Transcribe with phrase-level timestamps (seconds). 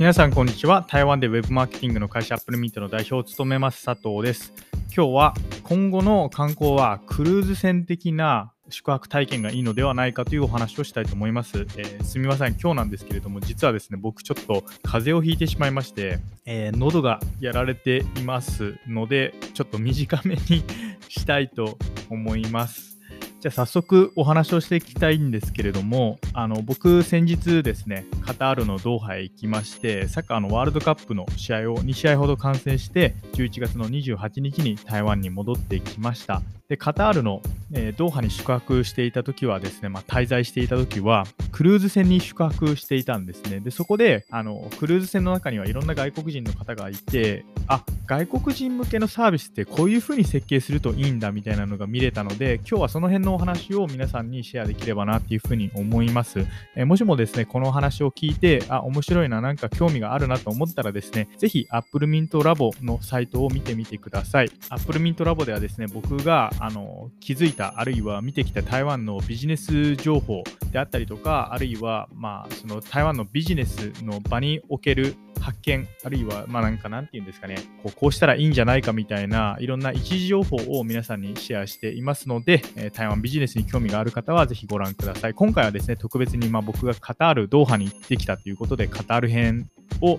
[0.00, 0.82] 皆さんこんにちは。
[0.88, 4.54] 台湾でウェブマーケティングの会社アップルミートの代表を務めます佐藤です。
[4.96, 12.56] 今日は今後の観光はクルーズ船的な宿泊体験がいいのではないかというお話をしたいと思います、えー、すみません。
[12.58, 20.64] 今日なんですけれども実はですね僕ちょっと風邪をひいてしまいまして、えー、喉がやられていますのでちょっと短めに
[21.10, 21.76] したいと
[22.08, 22.99] 思います。
[23.40, 36.42] じゃあ早速お話をしていきたいんですけれども、あの僕先日ですね、カタールのドーハへ行きまして、サッカーのワールドカップの試合を2試合ほど観戦して、11月の28日に台湾に戻ってきました。
[36.70, 43.58] で、カタールの、えー、ドーハに宿泊していた時はですね、まあ、滞在していた時は、クルーズ船に宿泊していたんですね。
[43.58, 56.46] で、そこで、あの、クルーズ船の中にはいろんな外国人の方がいて、あ、外国人向けのサービスってこういう風に設計するといいんだみたいなのが見れたので、今日はその辺のお話を皆さんにシェアできればなっていう風に思います。
[56.76, 64.50] え、もしもですね、このお話を聞いて、あ、面白いな、なんか興味があるなと思ったらですね、ぜひ Apple Mint Lab のサイトを見てみてください。
[64.68, 89.68] Apple Mint Lab ではですね、僕があの気づいたあるいは見てきた台湾のビジネス情報であったりとかあるいは、まあ、その台湾のビジネスの場における発見あるいはまあなんかなんて言うんですかねこうこうしたらいいんじゃないかみたいないろんな一時情報を皆さんにシェアしていますので、え、台湾ビジネスに興味がある方はぜひご覧ください今回はですね特別にま僕がカタールドーハに行ってきたということでカタール編
[90.00, 90.18] を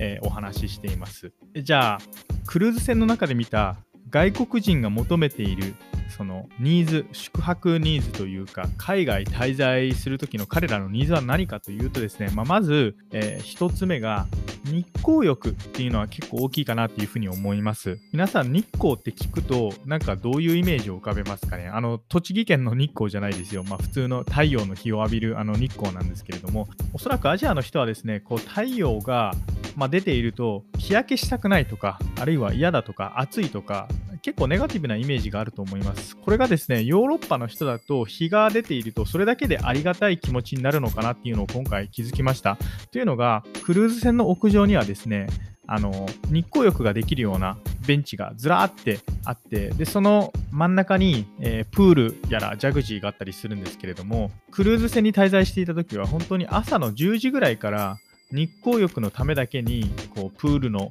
[0.00, 1.32] え、お話ししています。
[1.54, 1.98] じゃあ、
[2.46, 3.78] クルーズ船の中で見た
[4.10, 5.74] 外国人が求めている
[6.18, 14.26] そのニーズ宿泊ニーズというか海外滞在する時の彼らのニーズは何かというとですね、まあ、まず、えー、1つ目が
[14.64, 18.00] 日光浴っていうのは結構大きいかなっていうふうに思います。
[18.12, 21.68] 皆さん日光って聞くとなんかどういうイメージを浮かべますかね？
[21.68, 29.34] あの栃木県の日光じゃないですよ、まあ、普通の太陽の日を浴びるあの日光なんですけれどもおそらくアジアの人はですねこう太陽が
[29.76, 33.86] まあ、出ていると日焼けしたくないとかあるいは嫌だとか暑いとか
[34.18, 36.16] 結構ネガティブなイメージがあると思います。
[36.16, 42.58] これがですね、ヨーロッパの人だと日が出ているとそれだけでありがたい気持ちになるのかなっていうのを今回気づきました。
[42.90, 45.28] というのが、クルーズ船の屋上にはですね、
[45.70, 57.98] あの日光浴ができるようなベンチがずらーってあってでその真ん中に、えー、プールやらジャグジーがあったりするんですけれどもクルーズ船に滞在していた時は本当に朝の10時ぐらいから
[58.32, 60.90] 日光浴のためだけにこうプールの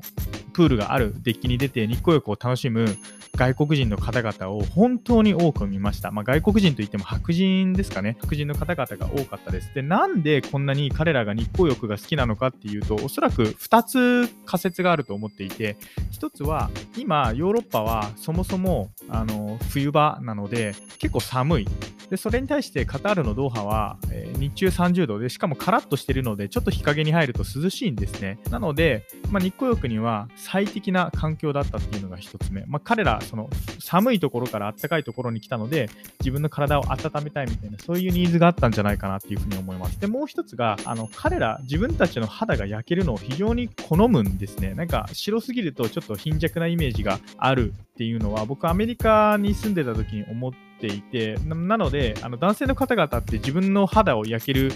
[0.54, 2.98] プールがあるデッキに出て日光浴を楽しむ
[3.38, 6.10] 外国人の方々を本当に多く見ました。
[6.10, 8.18] まあ、外国人といっても白人ですかね。
[8.20, 9.74] 白人の方々が多かったです。
[9.76, 15.78] で、なんでこんなに彼らが日光浴が好きなのかっていうと、おそらく2つ仮説があると思っていて、
[16.20, 21.68] 1つは今ヨーロッパはそもそもあの冬場なので結構寒い。
[22.10, 28.40] でそれに対してカタールのドーハは、えー、日中30度でしかもカラッとしているのでちょっと日陰に入ると涼しいんですね。
[28.50, 40.00] なので、まあ、日光浴には最適な環境だったっていうのが1つ目、まあ、彼らその寒いところから暖かいところに来たので自分の体を温めたいみたいなそういうニーズがあったんじゃないかなっていうふうに思います。
[40.00, 44.74] でもう1つがあの彼ら自分たちの肌が焼けるのを非常に好むんですね。
[44.74, 54.72] なんか白すぎるとちょっと貧弱なイメージがあるっていうのは僕アメリカに住んでた時に思ってていてなのであの男性の方々って自分の肌を焼ける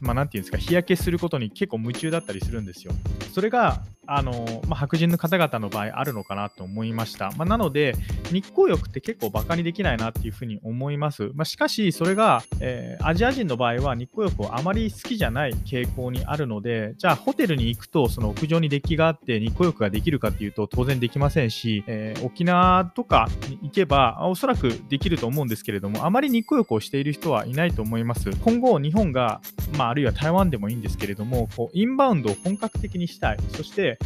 [0.00, 2.92] まあ、なんていうんですか、日焼けすることに結構夢中だったりするんですよ。
[3.32, 7.30] それが、あのまあ、白人の方々の場合あるのかなと思いました。
[7.36, 7.94] まあ、なので、
[8.32, 11.30] 日光浴って結構バカにできないなっていうふうに思います。
[11.34, 28.30] まあ、しかし、それが、えー、アジア人の場合は日光浴をあまり好きじゃない傾向にあるので、じゃあホテルに行くと、その屋上にデッキがあって日光浴ができるかっていうと当然できませんし、えー、沖縄とかに行けばおそらくできると思うんですけれども、あまり日光浴をしている人はいないと思います。
[28.42, 29.40] 今後、日本が、
[29.76, 33.38] まあ、あるいは台湾でもいいんですけれども、こうインバウンドを本格的にしたい。
[33.52, 33.97] そして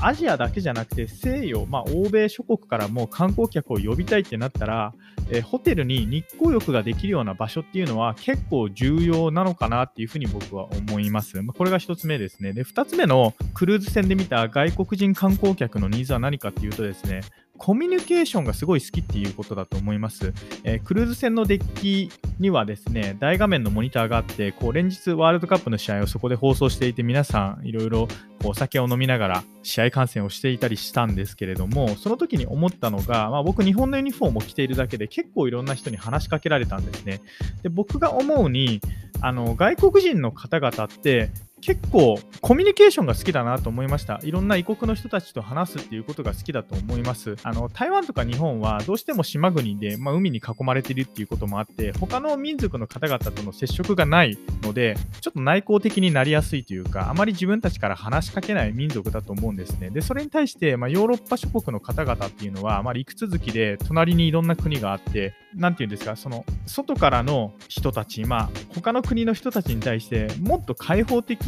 [0.00, 4.94] アジアだけじゃなくて西洋、まあ、欧米諸国からも観光客を呼びたいってなったら、
[5.30, 11.40] えー、ホテルに日光浴ができるような場所っていうのは結構重要なのかなっていうふうに僕は思います。
[11.42, 12.52] まあ、これが1つ目ですね。
[12.52, 17.22] で、2つ目のクルーズ船で見た外国人観光客のニーズは何かっていうとですね、
[17.58, 20.32] コミュニケーションがすごい好きっていうことだと思います。
[20.64, 28.08] えー、クルーズ船のデッキにはですね、大画面のモニターがあって、こう連日ワールドカップの試合をそこで放送していて、皆さんいろいろ
[28.44, 37.20] お酒を飲みながら試合観戦をしていたりしたんですけれども、その時に思ったのが、まあ、僕日本のユニフォームを着ているだけで結構いろんな人に話しかけられたんですね。
[37.62, 38.80] で僕が思うに、
[39.20, 41.30] あの外国人の方々って
[41.62, 44.20] 結構コミュニケーションが好きだなと思いました。
[44.22, 47.36] いろんな異国の人たちと話すっていうことが好きだと思います。
[47.42, 59.88] あの台湾とか日本はどうしても島国で、まあ、海に囲まれてるっていうこともあって、他の民族の方々との接触がないので、ちょっと内向的になりやすいというか、あまり自分たちから話しかけない民族だと思うんですね。
[59.88, 71.45] で、それに対して、まあ、ヨーロッパ諸国の方々っていうのは、まあ、陸続きで隣にいろんな国があって、なんていうんですか、その外からの人たち、まあ、他の国の人たちに対してもっと開放的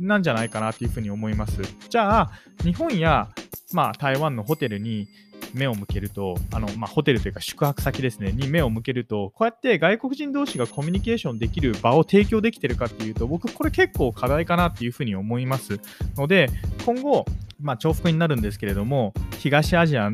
[0.00, 1.62] なんじゃないかなというふうに思います。
[1.88, 2.30] じゃあ、
[2.62, 3.28] 日本や、
[3.72, 5.08] まあ、台湾のホテルに
[5.54, 15.80] 目を向けると、あのまあ、ホテルというか宿泊先ですね、に目を向けると、こうやって外国人同士がコミュニケーションできる場を提供できてるかっていうと、僕、これ結構課題かなっていうふうに思います
[16.16, 16.48] ので、
[16.84, 17.24] 今後、
[17.60, 20.10] まあ、重複になるんですけれども、東アジア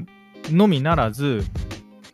[0.51, 1.45] のみならず、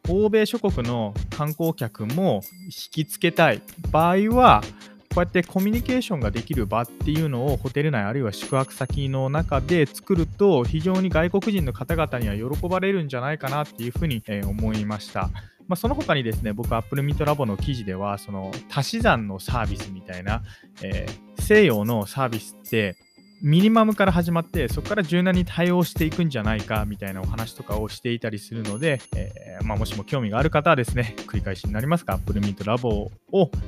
[0.09, 4.63] 欧米諸国の観光客も引きつけたい場合は、
[5.13, 15.31] こうやってコミュニケーションができる場っていうのをホテル内あるいは宿泊先の中で作ると非常に外国人の方々には喜ばれるんじゃないかなっていうふうに、思いました。
[15.67, 20.43] まあ、その他にですね、僕、Apple Meet Lab の記事では、その足し算のサービスみたいな、
[20.83, 22.97] えー、西洋のサービスって、
[23.43, 33.11] ミニマムから始まってそこから柔軟に対応していくんじゃないかみたいなお話とかをしていたりするので、えー、まあ、もしも興味がある方はですね繰り返しになりますが Apple Meet Lab を、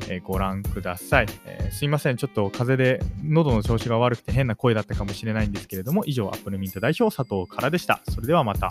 [0.08, 2.16] え、ご覧ください、えー、すいません。
[2.16, 8.00] ちょっと風邪で喉の調子が悪くて変な声だったかもしれないんですけれども以上 Apple Meet 代表佐藤からでした。
[8.08, 8.70] それではまた。